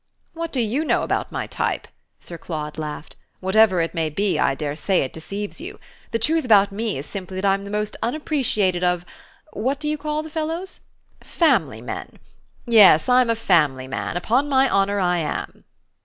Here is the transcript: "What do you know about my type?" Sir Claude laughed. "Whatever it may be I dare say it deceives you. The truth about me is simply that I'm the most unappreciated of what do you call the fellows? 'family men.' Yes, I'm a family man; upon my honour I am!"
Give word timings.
"What 0.33 0.51
do 0.51 0.59
you 0.59 0.83
know 0.83 1.03
about 1.03 1.31
my 1.31 1.45
type?" 1.45 1.87
Sir 2.19 2.39
Claude 2.39 2.79
laughed. 2.79 3.15
"Whatever 3.39 3.81
it 3.81 3.93
may 3.93 4.09
be 4.09 4.39
I 4.39 4.55
dare 4.55 4.75
say 4.75 5.03
it 5.03 5.13
deceives 5.13 5.61
you. 5.61 5.79
The 6.09 6.17
truth 6.17 6.43
about 6.43 6.71
me 6.71 6.97
is 6.97 7.05
simply 7.05 7.35
that 7.39 7.45
I'm 7.47 7.65
the 7.65 7.69
most 7.69 7.95
unappreciated 8.01 8.83
of 8.83 9.05
what 9.53 9.79
do 9.79 9.87
you 9.87 9.99
call 9.99 10.23
the 10.23 10.31
fellows? 10.31 10.81
'family 11.23 11.81
men.' 11.81 12.17
Yes, 12.65 13.07
I'm 13.07 13.29
a 13.29 13.35
family 13.35 13.87
man; 13.87 14.17
upon 14.17 14.49
my 14.49 14.67
honour 14.67 14.99
I 14.99 15.19
am!" 15.19 15.65